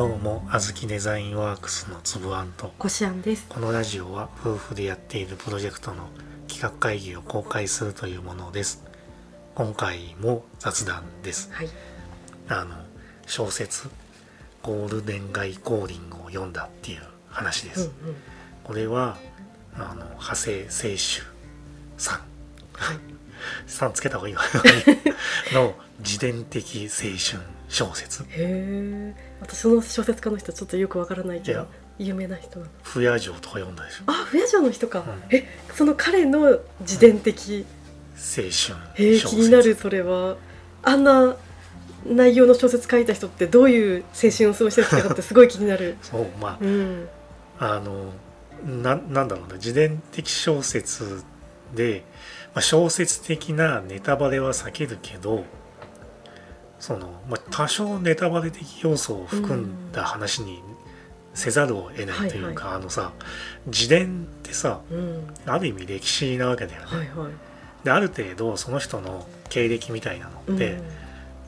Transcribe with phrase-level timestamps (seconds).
[0.00, 3.44] どうも、あずきデザインワークスのつぶあんと、こしあんです。
[3.50, 6.08] このラジオは夫婦でやっているプロジェクトの
[6.48, 8.82] 企画会議を公開するというものです。
[9.54, 11.52] 今回も雑談です。
[11.52, 11.68] はい。
[12.48, 12.76] あの、
[13.26, 13.90] 小説、
[14.62, 17.90] ゴールデン街コーリングを読んだっていう話です。
[18.02, 18.16] うんうん。
[18.64, 19.18] これは、
[19.74, 21.26] あの、派生清舟
[21.98, 22.20] さん。
[22.72, 22.96] はい。
[23.70, 24.40] さんつけた方がいいの
[25.60, 28.22] の自伝的青春小説。
[28.22, 29.29] へえ。
[29.40, 31.66] 私その小説家の人ちょっとよくわからないけど、
[31.98, 32.70] 有名な人なの。
[32.82, 34.04] 不夜城とか読んだでしょ？
[34.06, 35.00] あ、不夜城の人か。
[35.00, 37.64] うんえ、その彼の自伝的。
[38.16, 38.48] 青春
[38.96, 40.36] へえ、小説気になるそれは。
[40.82, 41.36] あんな
[42.06, 45.96] 内容の小説書いた人ってどういう青春を過ごしてるかってすごい気になる。
[46.02, 47.08] そうまうん。
[47.58, 48.12] ああの
[48.82, 51.22] ななんだろうな自伝的小説
[51.74, 52.04] で、
[52.54, 55.44] まあ、小説的なネタバレは避けるけど
[56.80, 60.62] その、まあ、多少ネタバレ的要素を含んだ話に
[61.34, 63.12] せざるを得ないというか、あのさ
[63.66, 65.28] 自伝ってさうん。
[65.46, 66.86] ある意味歴史なわけだよね。
[66.86, 67.84] はいはい。
[67.84, 70.78] である程度その人の経歴みたいなのって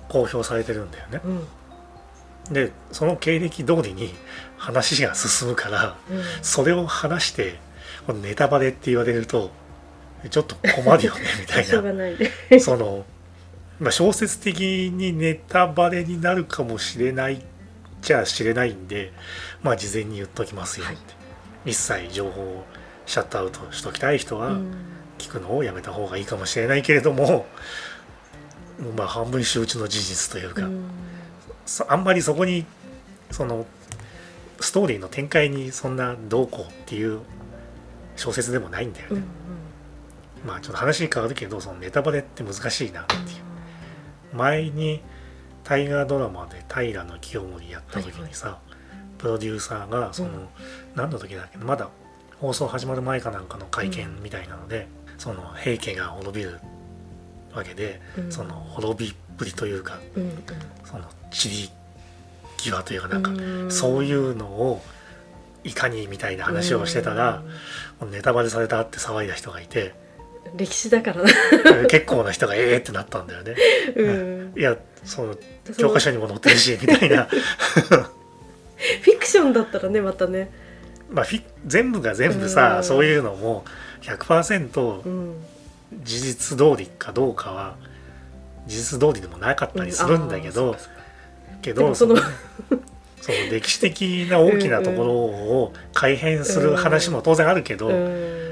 [0.08, 1.20] 公表されてるんだよね。
[1.24, 1.30] うん。
[1.30, 2.52] うん。
[2.52, 4.14] でその経歴通りに
[4.58, 6.22] 話が進むからうん。
[6.42, 7.58] それを話して
[8.22, 9.50] ネタバレって言われると
[10.30, 12.04] ちょっと困るよね みたいしょうがな。
[12.60, 13.04] その、
[13.82, 17.42] まあ、小説的にネタバレになるかもしれない
[18.00, 19.12] じゃ知れないんで
[19.62, 21.00] まあ事前に言っときますよって、は
[21.66, 21.70] い。
[21.70, 22.64] 一切情報を
[23.06, 24.74] シャットアウトしときたい人はうん。
[25.18, 27.46] 聞くのをやめた方がいいかもしれないけれども、
[28.96, 30.84] まあ半分周知の事実というか、うん。
[31.64, 32.66] そあんまりそこに
[33.30, 33.64] その
[34.58, 37.20] ストーリーの展開にそんなどうこうっていう
[38.16, 39.22] 小説でもないんだよね、
[40.42, 40.48] うん。
[40.48, 43.22] まあちょっと話変わるけどそのネタバレって難しいなっていう
[44.32, 45.00] 前に
[45.64, 48.58] 大河ドラマで平清盛やった時にさ、
[49.18, 50.48] プロデューサーがその、うん。
[50.94, 51.88] 何の時だっけなまだ
[52.38, 56.58] 放送始まる前かなんかの会見みたいなので、その平家が滅びる
[57.54, 58.32] わけで、うん。
[58.32, 60.22] その滅びっぷりというかうん。
[60.24, 60.32] うん。
[60.84, 61.70] その散り
[62.56, 63.70] 際というかなんか、うん。
[63.70, 64.82] そういうのを
[65.64, 67.42] いかにみたいな話をしてたら、
[68.10, 70.01] ネタバレされたって騒いだ人がいてうん
[70.54, 71.30] 歴史だからな。
[71.88, 73.54] 結構な人がええってなったんだよね。
[73.96, 74.52] うん。
[74.56, 75.36] いやその
[75.76, 80.50] 教科書にも載ってるしみたいなフィクションだったらねまたね。
[81.10, 83.64] まあフィ全部が全部さ、うんそういうのも
[84.02, 85.34] 100%うん。
[86.02, 87.76] 事実通りかどうかは
[88.66, 90.76] 事実通りでもなかったりするんだけど、うん
[91.62, 98.51] けどそのその歴史的な大きなところを改変する話も当然あるけど、うん。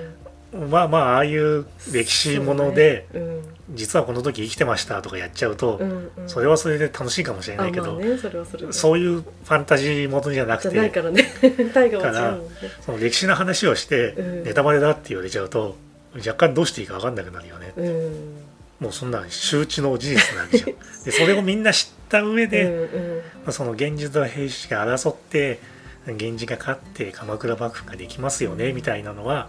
[0.53, 5.91] まあまあああいう歴史もので、そうね実はこの時生きてましたとかやっちゃうと、うん。
[5.91, 6.29] うんうん。
[6.29, 11.25] それはそれで楽しいかもしれないけど、ねそそういうファンタジーものじゃなくじゃないてからね。
[12.81, 15.77] その歴史の話をして、うんネタバレだって言われちゃうと
[16.17, 18.41] 若干どうしていいか分かんなくなるよね、うん。
[18.81, 25.61] もうそんなん周知の事実なんじゃんで それをみんな知った上で、うんうんまあその源氏と平氏が争って
[26.07, 29.49] 源氏が勝って鎌倉幕府ができますよねみたいなのは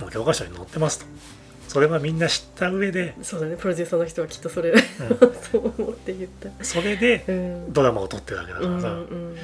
[0.00, 1.06] もう教科書に載ってますと。
[1.68, 3.56] それはみんな知った上で、そうだね。
[3.56, 4.78] プロデューサーの人はきっとそれ、うん。
[4.78, 6.64] そう思って言った。
[6.64, 7.72] それでうん。
[7.72, 9.36] ドラマを撮ってるわけだかうんらさ、まうん。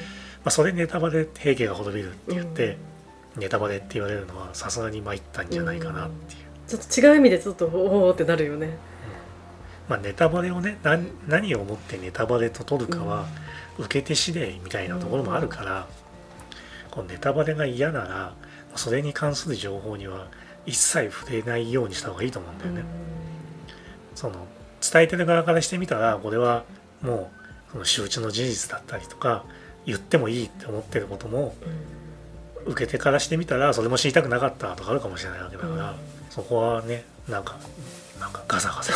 [0.45, 2.77] あ、それネタバレ平家が滅びるって言って、
[3.37, 8.77] ネタバレって言われるのはさすがに参ったんじゃないかなっていう、ちょっと違う意味でちょっとおおってなるよね。
[9.89, 13.27] まあ、ネタバレをね何何をもってネタバレと取るかは
[13.79, 15.89] 受け手次第みたいなところもあるから、
[16.91, 18.35] このネタバレが嫌なら
[18.77, 20.29] それに関する情報には
[20.67, 22.85] 一切触れないようにした方がいいと思うんだよね。
[24.15, 24.47] その
[24.81, 26.65] 伝えてる側からしてみたらこれは
[27.01, 27.31] も
[27.69, 29.45] うその周知の事実だったりとか
[29.87, 31.55] 言ってもいいって思ってることも
[32.67, 35.97] 受け手からしてみたらそれも知りたくなかったとかあるかもしれないわけだから、うん
[36.33, 37.59] そこはねなんか
[38.19, 38.95] なんかガサガサ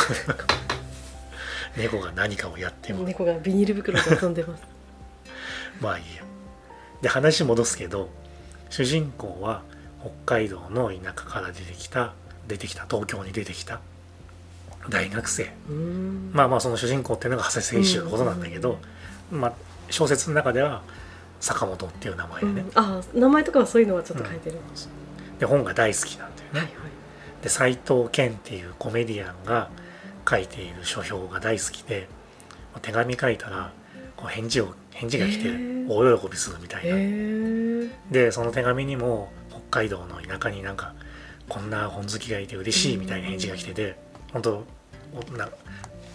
[1.77, 4.63] 猫が何かをやっても猫がビニール袋で遊んでます。
[5.79, 6.23] まあいいや
[7.03, 8.09] で話戻すけど
[8.71, 9.61] 主人公は
[10.25, 12.13] 北海道の田舎から出てきた
[12.47, 13.81] 出てきた東京に出てきた
[14.89, 15.51] 大学生。
[15.69, 16.31] うん。
[16.33, 18.77] まあまあその主人公っていうのが長谷清舟のことなんだけど、
[19.31, 19.53] まあ
[19.89, 20.81] 小説の中では
[21.39, 22.71] 坂本っていう名前でね、うん。
[22.75, 24.57] あ名前とかはそういうのはちょっと書いてる。
[25.39, 26.73] で本が大好きなんだよね、はいはい。
[27.43, 29.69] で斎藤健っていうコメディアンが
[30.29, 32.07] 書いている書評が大好きで
[32.81, 33.71] 手紙書いたら
[34.15, 35.49] こう返事を返事が来て
[35.87, 36.95] 大喜びするみたいな。
[38.11, 40.93] でその手紙にも北海道の田舎になんか
[41.49, 43.95] こんな本好きがいて嬉しいみたいな返事が来てて
[44.33, 44.63] 本当
[45.13, 45.49] おな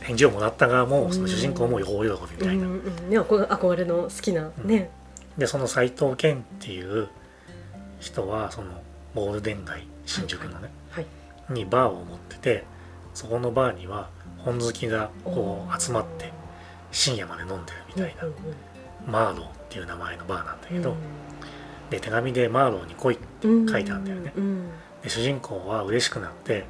[0.01, 4.91] 返事をもらった側もその主人公も大喜びみたいな、うんうんね憧憧れの好きなね。
[5.39, 7.09] でその斎藤健っていう
[8.01, 8.83] 人はその
[9.15, 11.07] ゴールデン街新宿のね、はい。
[11.49, 12.65] にバーを持ってて
[13.15, 16.33] そこのバーには本好きがこう集まって
[16.91, 18.37] 深夜まで飲んでるみたいな、うんうん
[19.05, 20.97] マーローっていう名前のバーなんだけど、うん
[21.93, 24.69] で手紙で「マーローに来い」ってうん書いてあるんだよね、うん
[25.03, 26.65] で主人公は嬉しくなって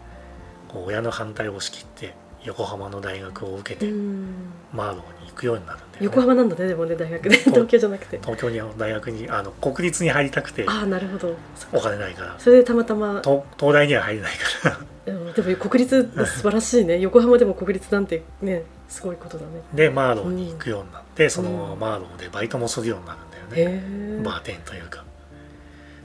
[0.67, 2.15] こう親の反対を押し切って
[2.45, 4.27] 横浜の大学を受けて、うん。
[4.73, 5.99] マーローに行くようになるんだよね。
[6.07, 8.19] 横浜なんだねでもね大学で東京じゃなくて。
[8.21, 11.37] 東京に大学にあの国立に入りたくてああなるほど。
[11.73, 12.35] お金ないから。
[12.39, 13.21] それでたまたま。
[13.23, 14.33] 東東大には入れない
[14.63, 14.79] から。
[15.07, 16.99] うんでも国立素晴らしいね。
[17.01, 19.63] 横浜でも国立なんてねすごいことだね。
[19.73, 25.05] でマーローに行くようになって、そのまうんまマーローでバイトもするようになるんだよね、バーテンというか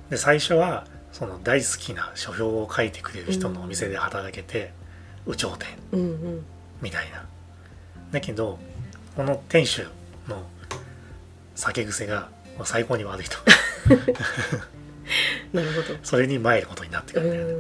[0.10, 4.72] で最初はその大好きな書評を書いてくれる人のお店で働けて、
[5.26, 5.70] 有頂天。
[6.82, 7.26] みたいな。
[8.12, 8.60] だけど
[9.16, 9.88] この店主
[10.28, 10.44] の
[11.56, 13.38] 酒癖がまあ最高に悪いと。
[15.54, 15.98] なるほど。
[16.04, 17.54] それに参ることになってくうるんだよね。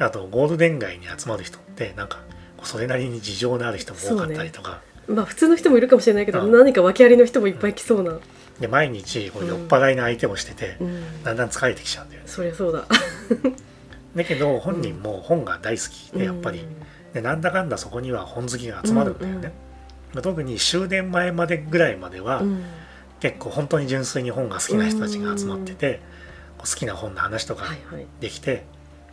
[0.00, 0.02] ん。
[0.02, 2.20] あとゴールデン街に集まる人ってなんか
[2.64, 6.52] それなりに事情のある人も多かったりとか、まあ普通の人もいるかもしれないけどうん。
[6.52, 8.18] 何か訳ありの人もいっぱい来そうな。
[8.60, 11.22] で毎日こう酔っ払いの相手をしてて、うん。
[11.24, 12.28] だんだん疲れてきちゃうんだよね。
[12.28, 12.84] そりゃそうだ。
[14.16, 16.64] だけど本人も本が大好きでやっぱり、
[17.12, 19.52] でなんだかんだそこには本好きが集まるんだよね、
[20.12, 22.48] まあ特に終電前までぐらいまでは、うん。
[22.48, 22.64] うん
[23.20, 26.00] 結構本当に純粋に本が好きな人たちが集まってて、
[26.58, 28.06] 好きな本の話とかはいはい。
[28.20, 28.64] できて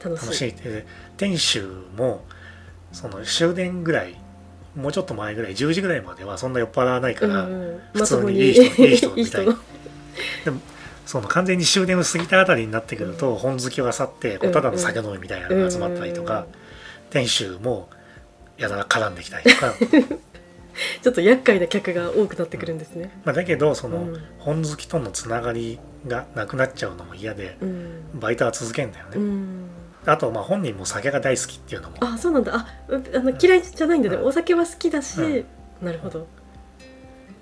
[0.03, 0.25] 楽しい。
[0.25, 0.86] 楽しいで
[1.18, 2.24] 店主も
[2.92, 4.15] その終電ぐらい
[4.75, 7.48] もうちょっと前ぐらい10時ぐらいまではそんな酔っ払わないから、
[7.94, 9.57] 普通にいい人いい人みたいな。
[10.44, 10.60] でも
[11.06, 16.45] その完全に終電を過ぎたあたりになってくると、本好きは去ってこうただの酒飲みみたいなのが集まったりとか、
[17.10, 17.89] 店主も
[18.57, 19.74] やたら絡んできたりとか。
[21.01, 23.10] ちょっと厄介な客が多くなってくるんですね。
[23.24, 24.24] まあだけどその、うん。
[24.39, 28.04] 本好きとのつながりがなくなっちゃうのも嫌でうん。
[28.13, 29.69] バイトは続けんだよね、うん
[30.06, 31.98] あとまあ本人も酒が大好きっていうのも。
[32.02, 32.56] あそうなんだ。
[32.56, 34.16] あうあの嫌いじゃないんだね。
[34.18, 34.25] うん。
[34.25, 35.46] お酒は好きだしうん。
[35.81, 36.28] なるほど。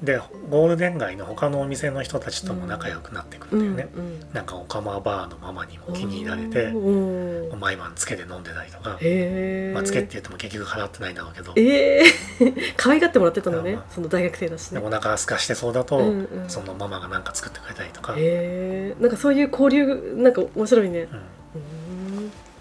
[0.03, 0.19] で
[0.49, 11.53] ゴールデン街の他のお店の人たちとも仲良くなってくるんだよね、うんなんかオカマバーのママにも気に入られおてー毎晩つけて飲んでたりとか、まあ、つけって言っても結局払ってないんだろうけど。
[11.55, 12.03] ええ
[12.75, 14.81] 可愛がってもらってたのねまあまあその大学生だしね。
[14.81, 16.49] でお腹すかしてそうだと、うんうん。
[16.49, 21.01] そのママが何か作ってくれたりとか、へえなんかそういう交流なんか面白いね。
[21.03, 21.21] ううんん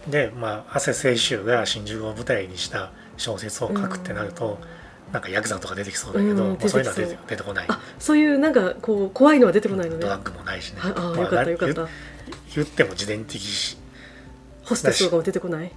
[0.08, 4.58] でまあ汗清舟が新宿を舞台にした小説を書くってなると、
[5.12, 7.66] なんかヤクザとか出てきそうだけど、うんまあ、そういうのは出て出てこない。
[7.68, 10.02] あそういうなんかこう怖いのは出てこないのね。
[10.02, 11.88] ドラッグもないしね、ああまあよかったよかっ言た。
[12.54, 13.76] 言っても自伝的し
[14.64, 15.72] ホステスとかも出てこない？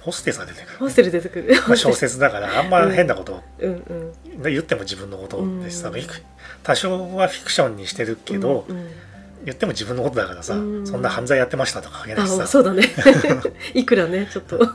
[0.00, 0.78] ホステスは出てくる。
[0.78, 1.54] ホステル出てくる。
[1.66, 4.42] まあ小説だからあんま変なことをうんうん。
[4.44, 5.82] 言っても自分のことです。
[5.82, 6.00] さ、うん。
[6.62, 8.90] 多少はフィクションにしてるけど、うんうん
[9.46, 10.86] 言っても自分のことだからさ、うん。
[10.86, 12.42] そんな犯罪やってましたとか書けないしさ。
[12.42, 12.82] あそうだね。
[13.74, 14.58] いくらねちょっと。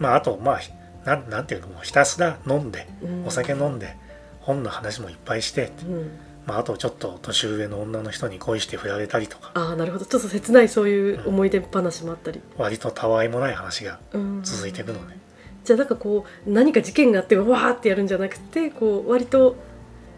[0.00, 0.60] まああとまあ
[1.04, 3.26] なんなんていうのもうひたすら飲んでうん。
[3.26, 3.94] お酒飲んで
[4.40, 6.10] 本の話もいっぱいして、うん。
[6.46, 9.50] まあ、あとちょっと年上の女の人に恋して振られたりとか。
[9.54, 10.06] ああなるほど。
[10.06, 15.18] ちょっと切ないそういう思い出話もあったり、割とたわいもない話がうん、続いていくのね、
[15.64, 19.56] じゃあなんかこう何か事件があってわーってやるんじゃなくてこう割と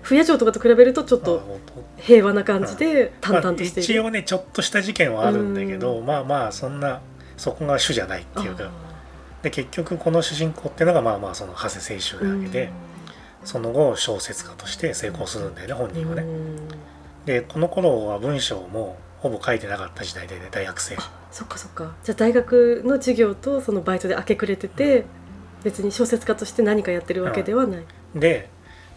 [0.03, 1.58] 不夜城とかと比べるとちょっと
[1.96, 7.01] 平和な感じで淡々としている、まあ一応ねちょっとした事件はあるんだけど、まあまあそんな
[7.37, 8.70] そこが主じゃないっていうか。
[9.43, 12.70] で結局この主人公っていうのがまあまあその長谷清舟なわけで、
[13.44, 16.25] その後小説家として成功するんだよね本人はね、
[17.25, 20.96] でこの頃は文章もほぼ書いてなかった時代でね大学生。
[20.96, 21.94] あそっかそっか。
[22.03, 25.05] じゃあ大学の授業とそのバイトで明け暮れてて、
[25.63, 27.84] 別に小説家として何かやってるわけではない、
[28.15, 28.49] で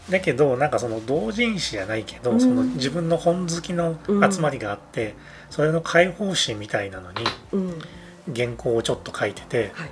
[0.10, 2.40] だけどなんかその同人誌じゃないけど、うん。
[2.42, 3.98] その自分の本好きの
[4.32, 5.16] 集まりがあって、
[5.50, 7.68] それの解放誌みたいなのにうん。
[7.68, 7.78] はい
[8.36, 9.90] 原稿をちょっと書いててはい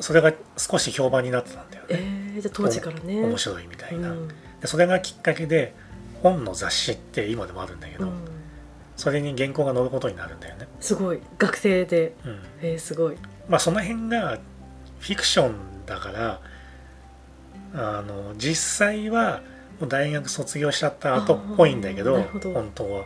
[0.00, 3.24] それが少し評判になってたんだよね、えー、じゃあ当時からね。
[3.24, 4.28] 面白いみたいな、うん。
[4.28, 4.34] で
[4.66, 5.74] それがきっかけで
[6.22, 8.12] 本の雑誌って今でもあるんだけど、うん。
[8.96, 11.20] それに原稿が載ることになるんだよね、すごい。
[11.38, 12.14] 学生で。
[12.24, 13.16] うん、えー、すごい。
[13.48, 14.38] まあその辺が
[15.00, 15.54] フィクション
[15.84, 16.40] だから
[17.74, 19.42] あの実際は
[19.80, 23.00] もう大学卒業しちゃった後っぽいんだけど本当は、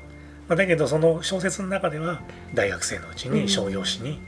[0.48, 2.22] まあ、だけどその小説の中では
[2.54, 4.20] 大学生のうちうんに商業誌に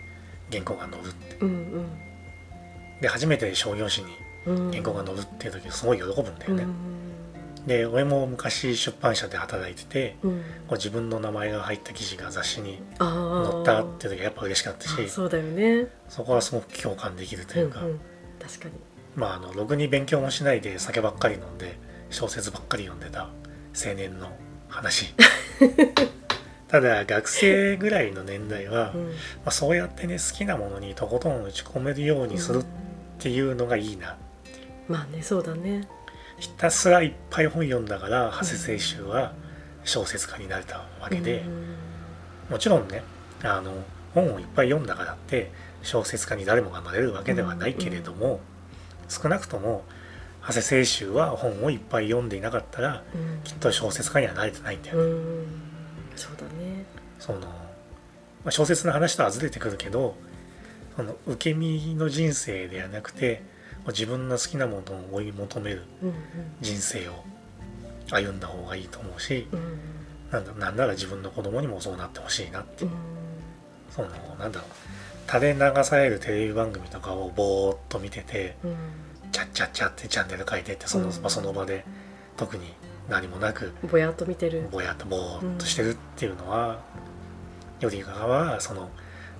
[0.50, 1.36] 原稿が載るって。
[1.40, 1.86] うん
[3.00, 4.08] で初めて商業誌に
[4.46, 4.56] うん。
[4.66, 6.74] うん原稿が載るっていう時すごい喜ぶんだよね、うん
[7.66, 10.30] で俺も昔出版社で働いててうん。
[10.32, 15.88] こう自分の名前が入った記事が雑誌にあ載ったっていう時はやっぱ嬉しかったしあそうだよね。
[16.08, 18.00] そこはすごく共感できるというか、うんうん、
[18.38, 18.74] 確かに
[19.16, 21.78] まああのろくに勉強もしないで酒ばっかり飲んで
[22.10, 23.28] 小説ばっかり読んでた
[23.74, 24.36] 青年の
[24.68, 25.14] 話。
[26.68, 29.06] ただ学生ぐらいの年代は、うん。
[29.06, 29.12] ま
[29.46, 32.66] あ、そうやってね好きなものにとことん打ち込めるようにするっ
[33.18, 34.16] ていうのがいいな、
[34.88, 35.86] まあねそうだね。
[36.38, 39.34] ひたすらいっぱい本読んだから長谷清舟は
[39.84, 41.76] 小説家になれたわけで、うん。
[42.50, 43.04] もちろんね
[43.44, 43.72] あの
[44.12, 45.52] 本をいっぱい読んだからって
[45.82, 48.40] 小説家に誰もがなれるわけではないけれども、
[49.08, 49.84] 少なくとも
[50.46, 53.40] 長谷清舟は本をいっぱい読んでいなかったらうん。
[53.44, 55.02] きっと小説家にはなれてないんだよね。
[55.02, 55.46] うん。
[56.16, 56.84] そうだね。
[57.18, 57.46] その、ま
[58.46, 60.16] あ、小説の話とはずれてくるけど
[60.96, 63.42] その受け身の人生ではなくて
[63.88, 66.14] 自分の好きなものを追い求めるうん
[66.60, 67.24] 人生を
[68.10, 69.58] 歩んだ方がいいと思うしうん。
[69.58, 69.78] うん
[70.30, 72.90] なんだなんなら自分の子供にもそうなってほしいなってうん。
[73.90, 74.08] その
[74.38, 74.70] なんだろう
[75.26, 78.76] 垂れ流されるテレビ番組とかをぼーっと見ててうん。
[79.32, 81.10] チャッチャッチャってチャンネル変えてってその,、うん。
[81.12, 81.84] まあその場で
[82.36, 82.72] 特に
[83.08, 84.68] 何もなくぼやっと見てる。
[84.70, 86.80] ぼやっとぼーっとしてるっていうのは、
[87.80, 88.90] よりかはその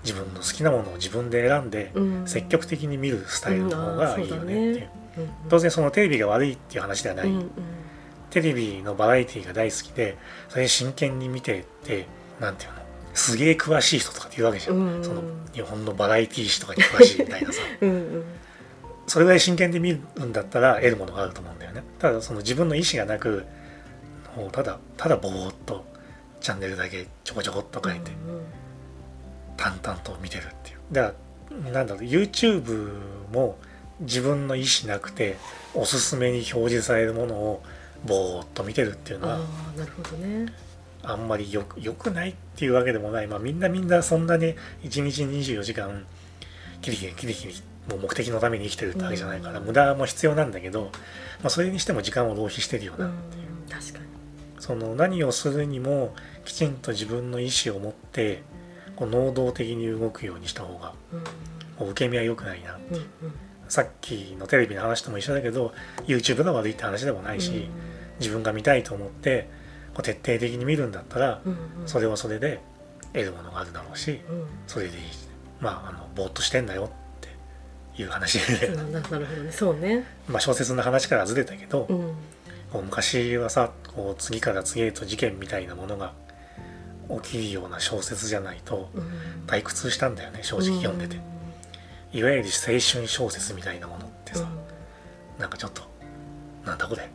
[0.02, 2.26] 自分の好きなものを自分で選んでうん。
[2.26, 4.90] 積極的に見るスタイルの方がいいよねっていう,、
[5.48, 7.28] 当然そのテレビが悪いっていう話ではない、
[8.30, 12.06] テレビのバラエティが大好きでそれ真剣に見てって
[12.40, 12.83] なんていうの？
[13.14, 15.04] すげえ詳しい人とかって言うわけじゃん、うん。
[15.04, 17.62] その日本のバラエティ史とかに詳しいみたいなさ。
[17.80, 18.24] うんうん。
[19.06, 21.84] それぐらい真剣で見るんだったら得るものがあると思うんだよね。
[21.98, 23.44] ただその自分の意思がなく
[24.36, 25.84] もうただただぼーっと
[26.40, 28.10] チャンネルだけちょこちょこっと変えて
[29.56, 30.78] 淡々と見てるっていう。
[30.90, 31.14] だか
[31.66, 32.92] らなんだろう YouTube
[33.32, 33.58] も
[34.00, 35.36] 自分の意思なくて
[35.74, 37.62] おすすめに表示されるものを
[38.06, 39.38] ぼーっと見てるっていうのはあ
[39.76, 40.52] あなるほどね
[41.04, 46.04] あんまりよくよくないっていうわけでもない、まあ、みんなみんなそんなに1日24時間
[46.80, 47.54] キリキリキリキリ
[47.88, 49.66] もう目的のために生きてるってわけじゃないから、うん。
[49.66, 50.90] 無駄も必要なんだけど、
[51.42, 53.00] まあ、それにしても時間を浪費してるよう。
[53.00, 53.12] な、ん
[53.68, 54.04] 確かに。
[54.58, 58.42] その何をするにもきちんと自分の意思を持って
[58.96, 61.18] こう能動的に動くようにした方がうん。
[61.18, 63.04] もう受け身は良くないなうんうん。
[63.68, 65.74] さっきのテレビの話とも一緒だけど
[66.06, 67.68] YouTube が悪いって話でもないし、
[68.20, 69.48] 自分が見たいと思ってこ
[70.00, 71.88] う徹底的に見るんだったら、うんうん。
[71.88, 72.60] それはそれで
[73.12, 74.46] 得るものがあるだろうしうん。
[74.66, 75.04] それでいい
[75.60, 79.52] まああのぼーっとしてんだよっていう話で、うんななるほどね。
[79.52, 80.04] そうね。
[80.28, 82.14] まあ小説の話からずれたけど、うん。
[82.72, 86.12] こう昔はさこう次から次へと事件みたいなものが
[87.22, 89.44] 起きるような小説じゃないとうん。
[89.46, 91.16] 退屈したんだよね正直読んでて、
[92.12, 94.48] いわゆる青春小説みたいなものってさ、
[95.38, 95.82] なんかちょっと
[96.64, 97.08] なんだこれ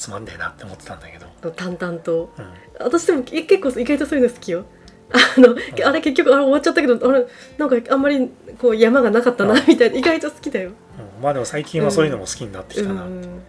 [0.00, 2.32] つまんねえなって思ってたんだけど、うん淡々と。
[2.38, 4.64] うん、私でもえ結構意外とそういうの好きよ。
[5.12, 7.26] あの、あれ結局あれ終わっちゃったけどあれ
[7.58, 9.66] なんかあんまりこう山がなかったなうん。
[9.66, 9.98] みたいな。
[9.98, 11.22] 意外と好きだよ、うん。
[11.22, 13.42] まあでも最近はそういうのも好きになってきたな、うん。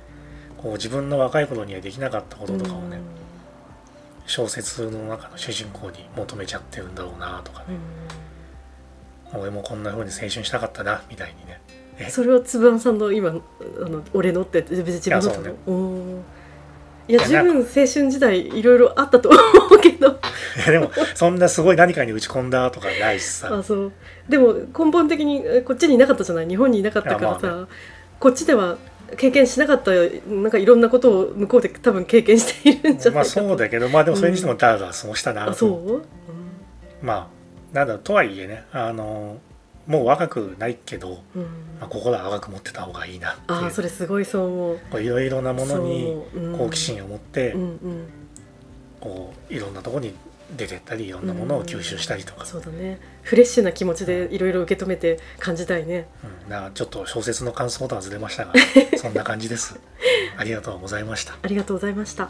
[0.58, 3.00] こう自分の若い頃にはできなかったこととかをね、
[4.26, 7.76] 小説の中の主人公に求めちゃってるんだろうなとかうん。
[7.76, 7.80] ね、
[9.34, 11.62] 俺もこんな風に青春したかったなみたいにね。
[12.00, 12.10] え？
[12.10, 13.34] それはつぶあんさんの今あ
[13.88, 15.54] の俺のって別に自分のいやそうね
[17.08, 19.38] いや十分青春時代いろいろあったと思
[19.78, 20.08] うけど。
[20.08, 20.12] い
[20.66, 23.56] やでもそんなすごい何かに打ち込んだとかないしさ。
[23.58, 23.92] あそう。
[24.30, 26.48] でも根本的にえこっちにいなかったじゃない？
[26.48, 27.68] 日本にいなかったからさ、いやま
[28.20, 28.78] こっちでは
[29.18, 36.04] 経験しなかったなんかいろんなことを向こうで多分経験しているんじゃないかまあそうだけどまあでもそれにしてもダーダー過ごしたなあとそう、うん。
[37.02, 37.30] ま
[37.74, 39.40] あなんだとはいえねあの
[39.88, 41.42] もう若くないけど、うん。
[41.80, 44.80] まあ、心は若く持ってた方がいいなってああそれすごいそう思う。
[44.92, 46.16] こういろいろなものに
[46.58, 48.06] 好奇心を持って、うんうん。
[49.00, 50.14] こういろんなところに
[50.56, 53.00] 出てったりいろんなものを吸収したりとか、そうだね。
[53.24, 56.08] フレッシュな気持ちでいろいろ受け止めて感じたいね。
[56.46, 58.54] うん、なちょっと小説の感想とはずれましたが
[58.98, 59.80] そんな感じです。
[60.38, 61.38] ありがとうございました。
[61.42, 62.30] ありがとうございました